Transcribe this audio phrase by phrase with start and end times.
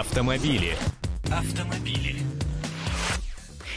[0.00, 0.76] Автомобили.
[1.30, 2.16] Автомобили.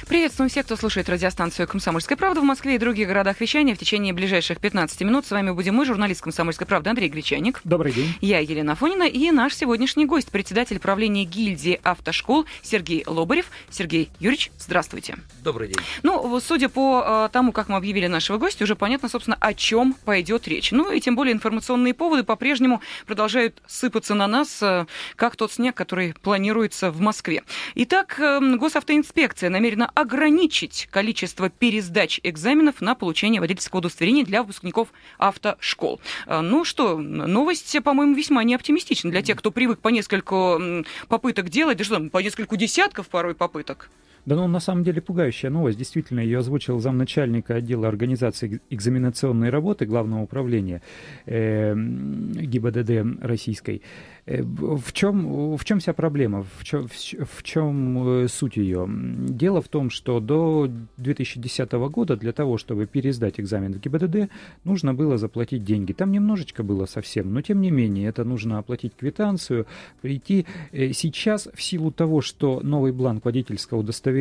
[0.08, 4.14] Приветствуем всех, кто слушает радиостанцию «Комсомольская правда» в Москве и других городах вещания в течение
[4.14, 5.26] ближайших 15 минут.
[5.26, 7.60] С вами будем мы, журналист «Комсомольской правды» Андрей Гречаник.
[7.66, 8.14] Добрый день.
[8.22, 13.48] Я Елена Фонина и наш сегодняшний гость, председатель правления гильдии автошкол Сергей Лобарев.
[13.70, 15.18] Сергей Юрьевич, здравствуйте.
[15.44, 15.78] Добрый день.
[16.04, 19.94] Ну, судя по э, тому, как мы объявили нашего гостя, уже понятно, собственно, о чем
[20.06, 20.72] пойдет речь.
[20.72, 24.86] Ну и тем более информационные поводы по-прежнему продолжают сыпаться на нас, э,
[25.18, 27.44] как тот снег, который планируется в Москве.
[27.76, 36.00] Итак, э, госавтоинспекция намерена ограничить количество пересдач экзаменов на получение водительского удостоверения для выпускников автошкол.
[36.28, 40.62] Э, ну что, новость, по-моему, весьма неоптимистична для тех, кто привык по нескольку
[41.08, 43.90] попыток делать, да что, по нескольку десятков порой попыток.
[44.28, 45.78] Да, ну, на самом деле пугающая новость.
[45.78, 50.82] Действительно, ее озвучил замначальника отдела организации экзаменационной работы Главного управления
[51.26, 53.82] э, ГИБДД российской.
[54.26, 56.46] Э, в чем, в чем вся проблема?
[56.58, 58.86] В чем, в чем э, суть ее?
[58.90, 64.30] Дело в том, что до 2010 года для того, чтобы пересдать экзамен в ГИБДД,
[64.66, 65.94] нужно было заплатить деньги.
[65.94, 69.68] Там немножечко было совсем, но тем не менее, это нужно оплатить квитанцию,
[70.02, 70.46] прийти.
[70.74, 74.17] Э, сейчас, в силу того, что новый бланк водительского удостоверения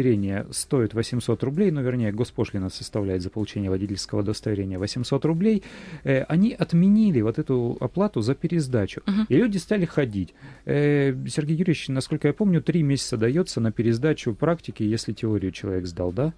[0.51, 5.63] стоит 800 рублей, ну, вернее, госпошлина составляет за получение водительского удостоверения 800 рублей,
[6.05, 9.03] они отменили вот эту оплату за пересдачу.
[9.07, 9.27] Uh-huh.
[9.29, 10.35] И люди стали ходить.
[10.65, 15.87] Э, Сергей Юрьевич, насколько я помню, три месяца дается на пересдачу практики, если теорию человек
[15.87, 16.33] сдал, да?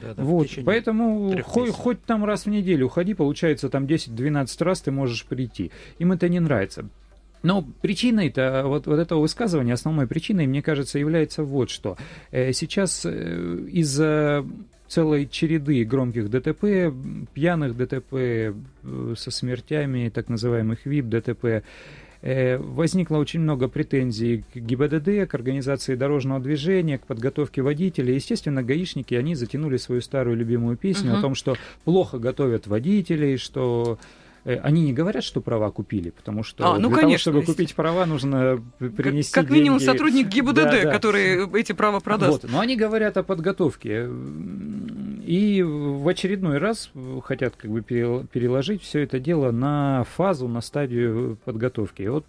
[0.00, 4.80] Да, да, вот, поэтому хоть, хоть там раз в неделю уходи, получается там 10-12 раз
[4.80, 5.72] ты можешь прийти.
[5.98, 6.88] Им это не нравится.
[7.44, 11.96] Но причиной-то вот, вот этого высказывания, основной причиной, мне кажется, является вот что.
[12.32, 14.44] Э, сейчас э, из-за
[14.88, 16.92] целой череды громких ДТП,
[17.32, 18.56] пьяных ДТП
[19.16, 21.46] со смертями, так называемых ВИП ДТП,
[22.26, 28.14] Э, возникло очень много претензий к ГИБДД, к организации дорожного движения, к подготовке водителей.
[28.14, 31.18] Естественно, гаишники, они затянули свою старую любимую песню угу.
[31.18, 36.42] о том, что плохо готовят водителей, что Э, они не говорят, что права купили, потому
[36.42, 39.90] что а, ну, для конечно, того, чтобы купить права, нужно принести Как, как минимум деньги.
[39.90, 40.90] сотрудник ГИБДД, да, да.
[40.92, 42.42] который эти права продаст.
[42.42, 42.52] Вот.
[42.52, 44.06] Но они говорят о подготовке.
[45.24, 46.90] И в очередной раз
[47.24, 52.02] хотят как бы переложить все это дело на фазу, на стадию подготовки.
[52.02, 52.26] И вот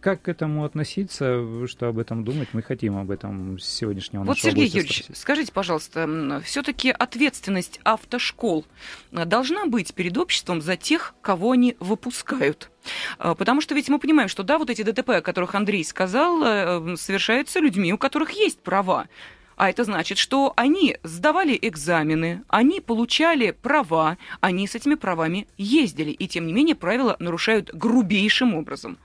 [0.00, 4.38] как к этому относиться, что об этом думать, мы хотим об этом с сегодняшнего Вот,
[4.38, 5.16] Сергей Юрьевич, спросить.
[5.16, 8.66] скажите, пожалуйста, все-таки ответственность автошкол
[9.10, 12.70] должна быть перед обществом за тех, кого они выпускают.
[13.18, 16.96] Потому что ведь мы понимаем, что да, вот эти ДТП, о которых Андрей сказал, э,
[16.96, 19.06] совершаются людьми, у которых есть права.
[19.56, 26.10] А это значит, что они сдавали экзамены, они получали права, они с этими правами ездили.
[26.10, 28.98] И тем не менее правила нарушают грубейшим образом.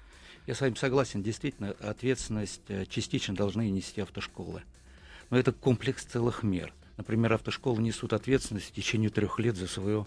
[0.45, 1.23] Я с вами согласен.
[1.23, 4.63] Действительно, ответственность э, частично должны нести автошколы.
[5.29, 6.73] Но это комплекс целых мер.
[6.97, 10.05] Например, автошколы несут ответственность в течение трех лет за своего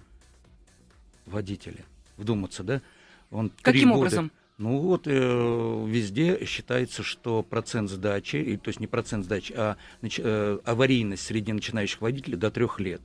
[1.25, 1.85] водителя
[2.19, 2.83] вдуматься, да?
[3.31, 4.33] Он Каким года, образом?
[4.57, 9.77] Ну вот э, везде считается, что процент сдачи, и, то есть не процент сдачи, а
[10.01, 13.01] нач, э, аварийность среди начинающих водителей до трех лет.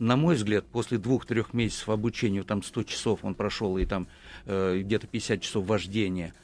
[0.00, 4.08] На мой взгляд, после двух-трех месяцев обучения, там 100 часов он прошел, и там
[4.46, 6.34] э, где-то 50 часов вождения,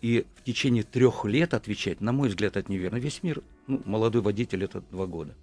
[0.00, 2.96] и в течение трех лет отвечать, на мой взгляд, это неверно.
[2.96, 5.34] Весь мир, ну, молодой водитель это два года.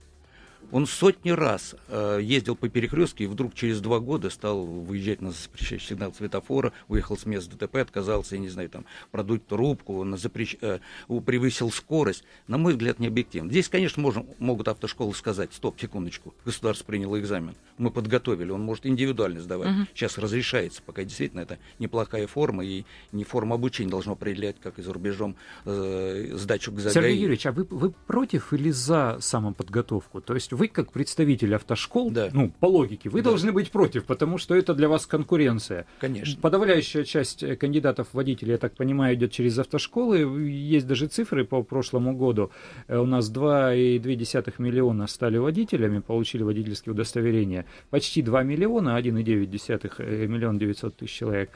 [0.72, 5.31] Он сотни раз э, ездил по перекрестке и вдруг через два года стал выезжать на
[5.31, 10.18] запрещающий сигнал светофора, уехал с места ДТП, отказался, я не знаю, там, продуть трубку, на
[10.18, 10.56] запрещ...
[10.62, 10.80] э,
[11.25, 12.24] превысил скорость.
[12.48, 13.50] На мой взгляд, не объективно.
[13.50, 18.86] Здесь, конечно, можно, могут автошколы сказать, стоп, секундочку, государство приняло экзамен, мы подготовили, он может
[18.86, 19.69] индивидуально сдавать.
[19.69, 19.88] Угу.
[19.94, 24.81] Сейчас разрешается, пока действительно это неплохая форма, и не форма обучения должно определять, как и
[24.81, 30.22] за рубежом, э, сдачу к Сергей Юрьевич, а вы, вы против или за самоподготовку?
[30.22, 32.30] То есть вы, как представитель автошкол, да.
[32.34, 33.30] ну, по логике, вы да.
[33.30, 35.86] должны быть против, потому что это для вас конкуренция.
[36.00, 36.40] Конечно.
[36.42, 40.20] Подавляющая часть э, кандидатов водителей, я так понимаю, идет через автошколы.
[40.50, 42.51] Есть даже цифры по прошлому году.
[42.88, 47.66] Э, у нас 2,2 миллиона стали водителями, получили водительские удостоверения.
[47.90, 51.52] Почти 2 миллиона, 1,9 э, миллион 900 тысяч человек,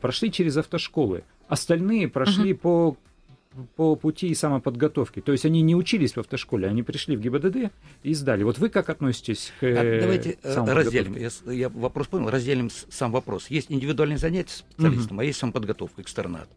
[0.00, 1.24] прошли через автошколы.
[1.48, 2.60] Остальные прошли угу.
[2.60, 2.96] по
[3.76, 5.20] по пути самоподготовки.
[5.20, 7.72] То есть они не учились в автошколе, они пришли в ГИБДД
[8.02, 8.42] и сдали.
[8.42, 11.16] Вот вы как относитесь к а, Давайте э, разделим.
[11.16, 13.48] Я, я вопрос понял, разделим сам вопрос.
[13.48, 15.22] Есть индивидуальные занятия специалистом, угу.
[15.22, 16.48] а есть самоподготовка, экстернат.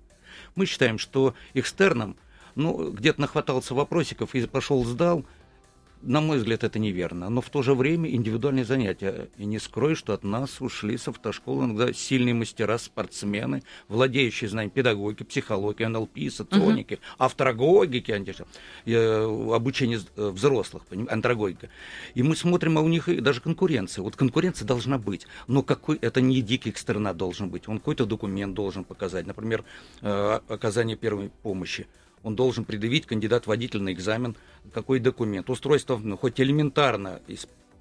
[0.55, 2.17] Мы считаем, что экстерном,
[2.55, 5.25] ну, где-то нахватался вопросиков и пошел, сдал,
[6.01, 7.29] на мой взгляд, это неверно.
[7.29, 9.29] Но в то же время индивидуальные занятия.
[9.37, 14.71] И не скрою, что от нас ушли с автошколы иногда сильные мастера, спортсмены, владеющие знанием
[14.71, 17.15] педагогики, психологии, НЛП, соционики, uh-huh.
[17.19, 18.11] авторогогики,
[18.85, 21.69] э, обучение э, взрослых, андрогогика.
[22.15, 24.03] И мы смотрим, а у них даже конкуренция.
[24.03, 25.27] Вот конкуренция должна быть.
[25.47, 27.67] Но какой это не дикий экстернат должен быть.
[27.67, 29.27] Он какой-то документ должен показать.
[29.27, 29.63] Например,
[30.01, 31.87] э, оказание первой помощи
[32.23, 34.35] он должен предъявить кандидат водитель на экзамен
[34.73, 35.49] какой документ.
[35.49, 37.21] Устройство, ну, хоть элементарно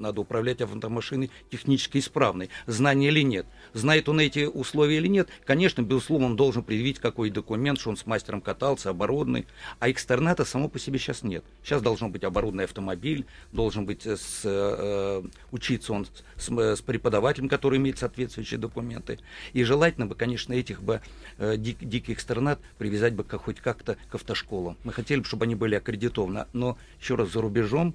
[0.00, 2.50] надо управлять автомашиной технически исправной.
[2.67, 3.47] Знание или нет.
[3.73, 7.97] Знает он эти условия или нет, конечно, безусловно, он должен предъявить какой документ, что он
[7.97, 9.47] с мастером катался, оборудованный.
[9.79, 11.44] А экстерната само по себе сейчас нет.
[11.62, 16.06] Сейчас должен быть оборудованный автомобиль, должен быть э, с, э, учиться он
[16.37, 19.19] с, с преподавателем, который имеет соответствующие документы.
[19.53, 21.00] И желательно бы, конечно, этих бы
[21.38, 24.76] э, дик, диких экстернат привязать бы как, хоть как-то к автошколам.
[24.85, 26.46] Мы хотели бы, чтобы они были аккредитованы.
[26.53, 27.94] Но, еще раз, за рубежом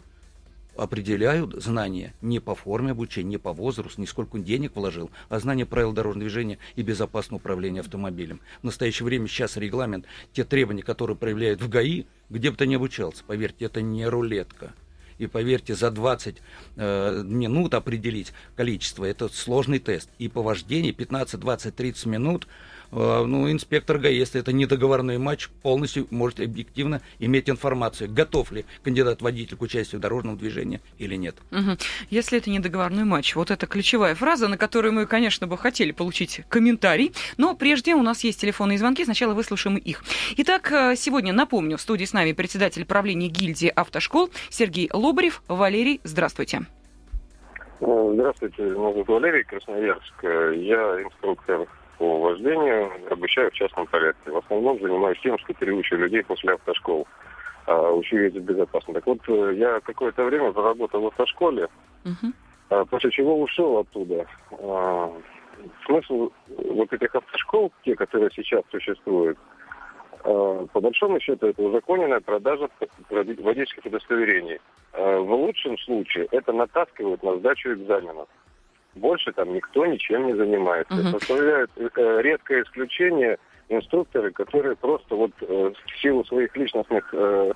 [0.78, 5.66] определяют знания не по форме обучения, не по возрасту, не сколько денег вложил, а знания
[5.66, 8.40] правил дорожного движения и безопасного управления автомобилем.
[8.62, 12.76] В настоящее время сейчас регламент, те требования, которые проявляют в ГАИ, где бы ты ни
[12.76, 14.74] обучался, поверьте, это не рулетка.
[15.18, 16.42] И поверьте, за 20
[16.76, 20.10] э, минут определить количество, это сложный тест.
[20.20, 22.48] И по вождению 15, 20, 30 минут
[22.92, 29.58] ну, инспектор ГАИ, если это недоговорной матч, полностью может объективно иметь информацию, готов ли кандидат-водитель
[29.58, 31.36] к участию в дорожном движении или нет.
[31.52, 31.78] Угу.
[32.10, 36.42] Если это недоговорной матч, вот это ключевая фраза, на которую мы, конечно, бы хотели получить
[36.50, 40.04] комментарий, но прежде у нас есть телефонные звонки, сначала выслушаем их.
[40.38, 45.42] Итак, э, сегодня, напомню, в студии с нами председатель правления гильдии автошкол Сергей Лобарев.
[45.48, 46.62] Валерий, здравствуйте.
[47.82, 50.24] Э, здравствуйте, меня зовут Валерий Красноярск.
[50.24, 54.32] Я инструктор по вождению, обучаю в частном порядке.
[54.32, 57.08] В основном занимаюсь тем, что переучиваю людей после автошкол.
[57.68, 58.94] А, учу ездить безопасно.
[58.94, 61.68] Так вот, э, я какое-то время заработал в автошколе,
[62.04, 62.86] uh-huh.
[62.90, 64.28] после чего ушел оттуда.
[64.52, 65.12] А,
[65.86, 69.40] смысл вот этих автошкол, те, которые сейчас существуют,
[70.24, 72.70] а, по большому счету, это узаконенная продажа
[73.10, 74.60] водительских удостоверений.
[74.94, 78.30] В лучшем случае это натаскивают на сдачу экзаменов
[78.96, 80.94] больше там никто ничем не занимается.
[80.94, 81.20] Угу.
[81.20, 83.38] Составляют э, редкое исключение
[83.70, 87.52] инструкторы, которые просто вот э, в силу своих личностных э,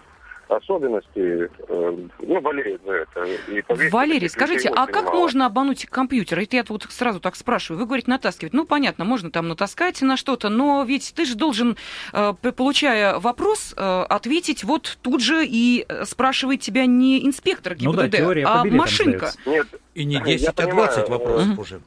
[0.50, 3.24] особенностей, э, ну, болеют за это.
[3.24, 5.16] И, поверьте, Валерий, скажите, а как мало.
[5.16, 6.40] можно обмануть компьютер?
[6.40, 7.80] Это я вот сразу так спрашиваю.
[7.80, 8.54] Вы говорите натаскивать.
[8.54, 11.78] Ну, понятно, можно там натаскать на что-то, но ведь ты же должен,
[12.14, 17.94] э, получая вопрос, э, ответить вот тут же и спрашивает тебя не инспектор ГИБДД, ну,
[17.94, 19.32] да, теория а машинка.
[19.46, 21.62] Нет, и не 10, а 20 вопросов угу.
[21.62, 21.82] уже.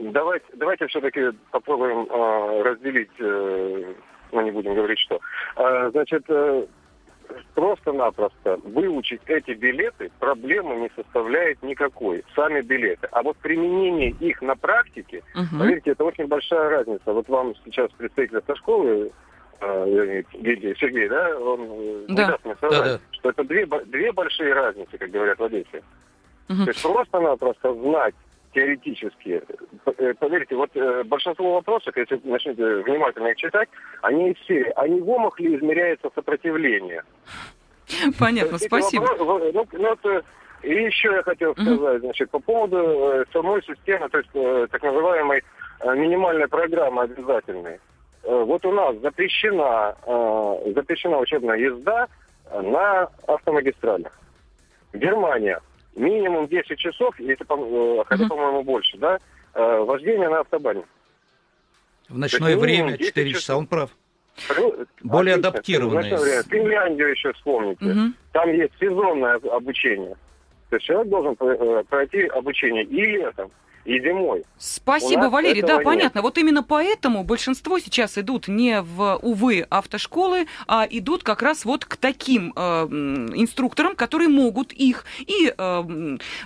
[0.00, 3.94] Давайте, давайте все-таки попробуем э, разделить, э,
[4.32, 5.20] ну не будем говорить что.
[5.56, 6.24] Э, значит,
[7.54, 12.24] просто-напросто выучить эти билеты проблемы не составляет никакой.
[12.34, 13.08] Сами билеты.
[13.12, 15.58] А вот применение их на практике, угу.
[15.58, 17.12] поверьте, это очень большая разница.
[17.12, 19.12] Вот вам сейчас представитель автошколы
[19.60, 22.12] э, Сергей, да, он э, да.
[22.24, 23.00] не даст мне сказать, да, да.
[23.12, 25.82] что это две, две большие разницы, как говорят в Одессе.
[26.48, 26.64] Угу.
[26.64, 28.14] То есть просто-напросто знать
[28.52, 29.42] теоретически.
[29.98, 33.68] Э, поверьте, вот э, большинство вопросов, если начнете внимательно их читать,
[34.02, 34.72] они серии.
[34.76, 37.02] А не в омах ли измеряется сопротивление?
[38.18, 39.02] Понятно, спасибо.
[39.02, 40.24] Вопрос, ну, ну, это,
[40.62, 45.42] и еще я хотел сказать, значит, по поводу э, самой системы, то есть так называемой
[45.84, 47.78] минимальной программы обязательной.
[48.24, 49.96] Вот у нас запрещена,
[50.74, 52.08] запрещена учебная езда
[52.52, 54.12] на автомагистралях.
[54.92, 55.60] Германия
[55.98, 59.18] минимум 10 часов, если, э, хотя, uh по-моему, больше, да,
[59.54, 60.84] э, вождение на автобане.
[62.08, 63.90] В ночное время 4 часа, он прав.
[65.02, 66.42] Более адаптированные.
[66.44, 67.84] Финляндию еще вспомните.
[67.84, 68.12] Угу.
[68.32, 70.16] Там есть сезонное обучение.
[70.70, 73.50] То есть человек должен э, пройти обучение и летом,
[73.88, 74.44] и зимой.
[74.58, 75.62] Спасибо, Валерий.
[75.62, 75.84] Да, нет.
[75.84, 76.22] понятно.
[76.22, 81.86] Вот именно поэтому большинство сейчас идут не в, увы, автошколы, а идут как раз вот
[81.86, 85.82] к таким э, инструкторам, которые могут их и э,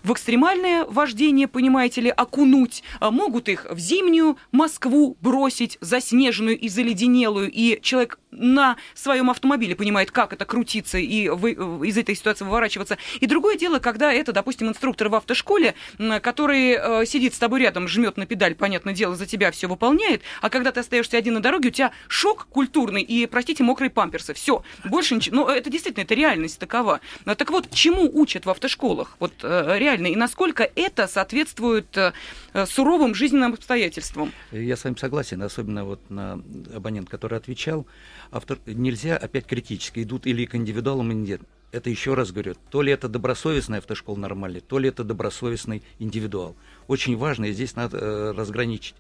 [0.05, 6.69] в экстремальное вождение, понимаете ли, окунуть, а могут их в зимнюю Москву бросить, заснеженную и
[6.69, 11.53] заледенелую, и человек на своем автомобиле понимает, как это крутиться и вы,
[11.87, 12.99] из этой ситуации выворачиваться.
[13.21, 15.75] И другое дело, когда это, допустим, инструктор в автошколе,
[16.23, 20.23] который э, сидит с тобой рядом, жмет на педаль, понятное дело, за тебя все выполняет,
[20.41, 24.35] а когда ты остаешься один на дороге, у тебя шок культурный и, простите, мокрые памперсы.
[24.35, 25.37] Все, больше ничего.
[25.37, 27.01] Ну, это действительно, это реальность такова.
[27.25, 29.17] Так вот, чему учат в автошколах?
[29.19, 32.13] Вот э, реально, и насколько это соответствует э,
[32.67, 34.33] суровым жизненным обстоятельствам?
[34.51, 36.43] Я с вами согласен, особенно вот на
[36.75, 37.87] абонент, который отвечал
[38.31, 41.41] автор, нельзя опять критически, идут или к индивидуалам, или нет.
[41.73, 46.55] Это еще раз говорю, то ли это добросовестная автошкола нормальная, то ли это добросовестный индивидуал.
[46.87, 48.95] Очень важно, и здесь надо э, разграничить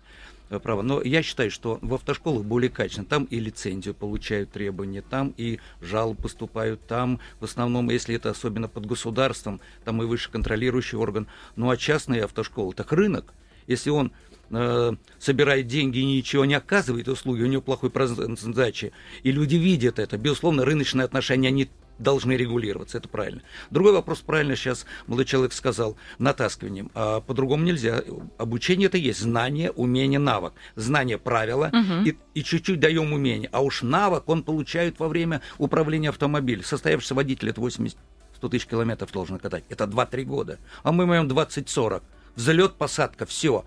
[0.49, 0.81] э, право.
[0.81, 3.07] Но я считаю, что в автошколах более качественно.
[3.07, 8.69] Там и лицензию получают требования, там и жалобы поступают, там в основном, если это особенно
[8.69, 11.27] под государством, там и выше контролирующий орган.
[11.57, 13.35] Ну а частные автошколы, так рынок.
[13.67, 14.13] Если он
[14.51, 19.57] э, собирает деньги и ничего не оказывает услуги, у него плохой процент сдачи, и люди
[19.57, 21.69] видят это, безусловно, рыночные отношения, они
[22.03, 23.43] должны регулироваться, это правильно.
[23.71, 26.91] Другой вопрос, правильно сейчас молодой человек сказал, натаскиванием.
[26.95, 28.03] А по-другому нельзя.
[28.39, 30.53] Обучение это есть знание, умение, навык.
[30.77, 32.09] Знание правила угу.
[32.09, 33.49] и, и чуть-чуть даем умение.
[33.53, 36.65] А уж навык он получает во время управления автомобилем.
[36.65, 37.97] Состоявшийся водитель это 80
[38.37, 39.63] 100 тысяч километров должен катать.
[39.69, 40.59] Это 2-3 года.
[40.83, 42.03] А мы имеем 20-40
[42.37, 43.65] взлет, посадка, все.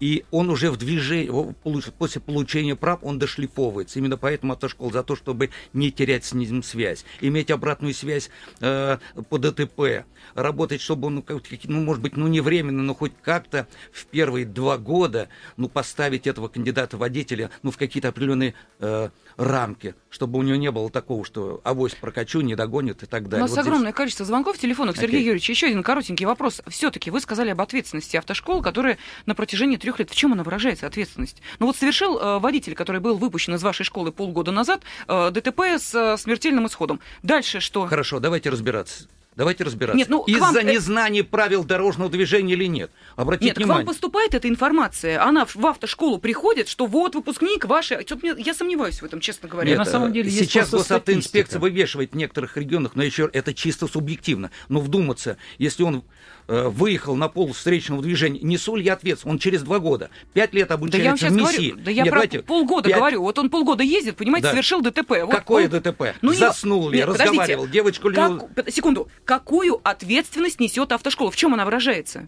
[0.00, 1.54] И он уже в движении,
[1.98, 4.00] после получения прав, он дошлифовывается.
[4.00, 8.28] Именно поэтому автошкола за то, чтобы не терять с ним связь, иметь обратную связь
[8.60, 8.98] э,
[9.30, 10.04] по ДТП,
[10.34, 14.44] работать, чтобы он, ну, ну, может быть, ну, не временно, но хоть как-то в первые
[14.44, 20.56] два года, ну, поставить этого кандидата-водителя, ну, в какие-то определенные э, рамки, чтобы у него
[20.56, 23.44] не было такого, что авось прокачу, не догонит и так далее.
[23.44, 23.96] У нас вот огромное здесь...
[23.96, 24.96] количество звонков в телефонах.
[24.96, 25.24] Сергей okay.
[25.24, 26.62] Юрьевич, еще один коротенький вопрос.
[26.68, 30.10] Все-таки вы сказали об ответственности автошкол, которая на протяжении трех лет.
[30.10, 31.42] В чем она выражается, ответственность?
[31.58, 35.60] Ну вот совершил э, водитель, который был выпущен из вашей школы полгода назад, э, ДТП
[35.60, 37.00] с э, смертельным исходом.
[37.22, 37.86] Дальше что?
[37.86, 39.06] Хорошо, давайте разбираться.
[39.34, 39.96] Давайте разбираться.
[39.96, 40.56] Нет, ну, Из-за вам...
[40.56, 42.90] Э, незнания правил дорожного движения или нет?
[43.16, 43.84] Обратите нет, внимание.
[43.84, 45.24] к вам поступает эта информация.
[45.24, 48.06] Она в автошколу приходит, что вот выпускник вашей...
[48.38, 49.70] Я сомневаюсь в этом, честно говоря.
[49.70, 54.50] Нет, на самом деле сейчас госавтоинспекция вывешивает в некоторых регионах, но еще это чисто субъективно.
[54.68, 56.04] Но вдуматься, если он
[56.48, 59.32] э, выехал на пол встречного движения, несу ли я ответственность?
[59.32, 61.70] Он через два года, пять лет обучается да я в МИСИ.
[61.70, 62.98] Говорю, да я Нет, про давайте, полгода 5...
[62.98, 63.22] говорю.
[63.22, 64.50] Вот он полгода ездит, понимаете, да.
[64.50, 65.10] совершил ДТП.
[65.22, 65.70] Вот Какое он...
[65.70, 66.02] ДТП?
[66.20, 68.16] Ну, Заснул ли, разговаривал, девочку ли...
[68.16, 68.70] Как...
[68.70, 69.08] Секунду.
[69.24, 71.30] Какую ответственность несет автошкола?
[71.30, 72.26] В чем она выражается?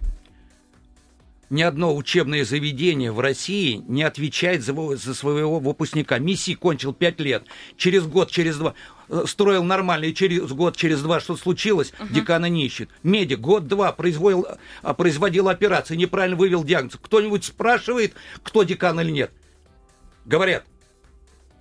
[1.51, 6.19] ни одно учебное заведение в России не отвечает за, за своего выпускника.
[6.19, 7.45] Миссий кончил пять лет.
[7.77, 8.75] Через год, через два
[9.09, 12.13] э, строил нормально, и через год, через два что случилось, uh-huh.
[12.13, 12.91] декана не ищет.
[13.03, 14.47] Медик год-два производил,
[14.83, 16.99] а, производил операции, неправильно вывел диагноз.
[17.01, 19.31] Кто-нибудь спрашивает, кто декан или нет?
[20.25, 20.65] Говорят,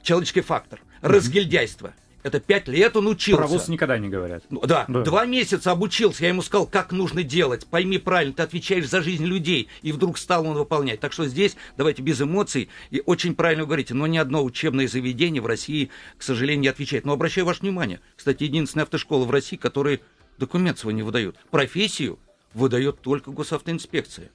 [0.02, 1.10] человеческий фактор, uh-huh.
[1.10, 1.94] разгильдяйство.
[2.24, 3.48] Это пять лет он учился.
[3.48, 4.44] Про никогда не говорят.
[4.50, 6.24] Ну, да, да, два месяца обучился.
[6.24, 7.68] Я ему сказал, как нужно делать.
[7.68, 9.68] Пойми правильно, ты отвечаешь за жизнь людей.
[9.82, 11.02] И вдруг стал он выполнять.
[11.02, 12.70] Так что здесь давайте без эмоций.
[12.92, 17.06] И очень правильно говорите, но ни одно учебное заведение в России, к сожалению, не отвечает.
[17.06, 18.00] Но обращаю ваше внимание.
[18.16, 20.00] Кстати, единственная автошкола в России, которая
[20.38, 21.36] документ свой не выдает.
[21.52, 22.20] Профессию
[22.54, 24.32] выдает только госавтоинспекция.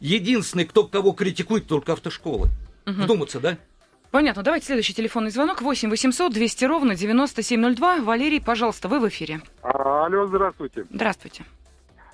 [0.00, 2.48] Единственный, кто кого критикует, только автошколы.
[2.86, 3.02] Угу.
[3.02, 3.58] Вдуматься, да?
[4.10, 4.42] Понятно.
[4.42, 5.62] Давайте следующий телефонный звонок.
[5.62, 8.00] 8 800 200 ровно 9702.
[8.00, 9.40] Валерий, пожалуйста, вы в эфире.
[9.62, 10.84] А, алло, здравствуйте.
[10.90, 11.44] Здравствуйте.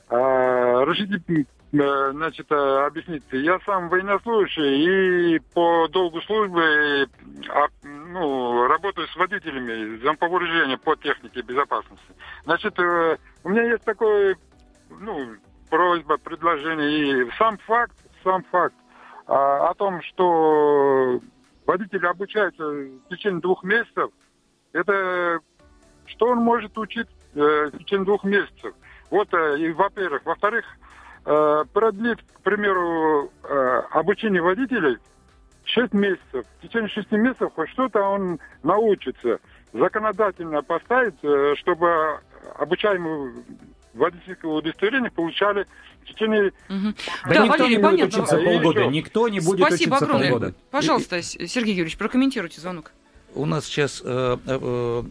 [0.09, 3.25] А, разрешите, э, значит, э, объяснить.
[3.33, 7.09] Я сам военнослужащий и по долгу службы
[7.49, 12.15] а, ну, работаю с водителями замповооружения по технике безопасности.
[12.45, 14.37] Значит, э, у меня есть такой,
[15.01, 15.29] ну,
[15.71, 17.25] просьба, предложение.
[17.25, 18.75] И сам факт, сам факт
[19.27, 21.21] а, о том, что
[21.67, 24.11] водители обучаются в течение двух месяцев,
[24.73, 25.41] это
[26.07, 28.75] что он может учить э, в течение двух месяцев?
[29.11, 30.25] Вот, э, и, во-первых.
[30.25, 30.65] Во-вторых,
[31.25, 34.99] э, продлить, к примеру, э, обучение водителей
[35.65, 36.47] 6 месяцев.
[36.59, 39.41] В течение 6 месяцев хоть что-то он научится.
[39.73, 42.21] Законодательно поставить, э, чтобы
[42.57, 43.35] обучаемые
[43.97, 45.67] водительское удостоверение получали
[46.03, 46.53] в течение...
[46.69, 46.95] Угу.
[47.25, 48.19] Да, да, никто Валерий, не будет понятно.
[48.19, 48.87] учиться полгода.
[48.87, 50.31] Никто не будет Спасибо учиться огромное.
[50.31, 50.55] полгода.
[50.71, 52.93] Пожалуйста, Сергей Юрьевич, прокомментируйте звонок.
[53.35, 55.03] У нас сейчас э, э,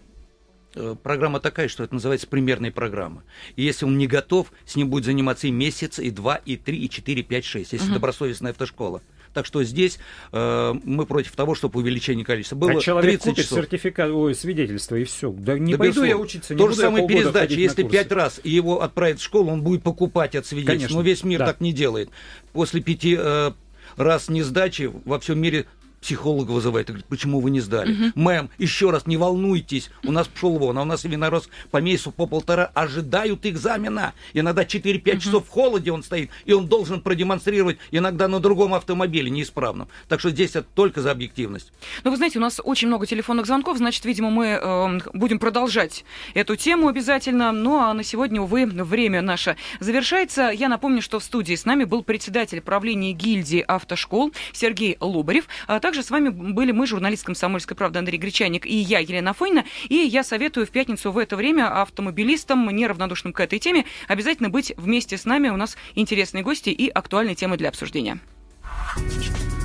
[0.75, 3.23] э, программа такая, что это называется примерная программа.
[3.55, 6.77] И если он не готов, с ним будет заниматься и месяц, и два, и три,
[6.77, 7.95] и четыре, пять, шесть, если угу.
[7.95, 9.01] добросовестная автошкола.
[9.35, 9.99] Так что здесь
[10.31, 12.71] э, мы против того, чтобы увеличение количества было.
[12.71, 13.59] А человек 30 купит часов.
[13.59, 15.29] сертификат, ой, свидетельство и все.
[15.29, 17.53] Да не да пойду я учиться, не То же самое пересдача.
[17.53, 20.77] Если пять раз его отправить в школу, он будет покупать от свидетельства.
[20.77, 20.95] Конечно.
[20.95, 21.47] Но весь мир да.
[21.47, 22.09] так не делает.
[22.53, 23.51] После пяти э,
[23.97, 25.65] раз не сдачи во всем мире
[26.05, 27.91] психолог вызывает и говорит, почему вы не сдали?
[27.91, 28.11] Угу.
[28.13, 32.11] Мэм, еще раз, не волнуйтесь, у нас пошел вон, а у нас винорос по месяцу,
[32.11, 34.13] по полтора ожидают экзамена.
[34.33, 35.19] Иногда 4-5 угу.
[35.19, 39.87] часов в холоде он стоит, и он должен продемонстрировать иногда на другом автомобиле неисправном.
[40.07, 41.71] Так что здесь это только за объективность.
[42.03, 46.05] Ну, вы знаете, у нас очень много телефонных звонков, значит, видимо, мы э, будем продолжать
[46.35, 47.51] эту тему обязательно.
[47.51, 50.51] Ну, а на сегодня, увы, время наше завершается.
[50.53, 55.79] Я напомню, что в студии с нами был председатель правления гильдии автошкол Сергей Лубарев, а
[55.79, 59.63] также также с вами были мы, журналист «Комсомольской правды» Андрей Гречаник и я, Елена Фойна.
[59.87, 64.73] И я советую в пятницу в это время автомобилистам, неравнодушным к этой теме, обязательно быть
[64.75, 65.47] вместе с нами.
[65.47, 68.19] У нас интересные гости и актуальные темы для обсуждения.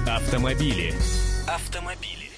[0.06, 0.94] Автомобили.
[1.48, 2.29] Автомобили.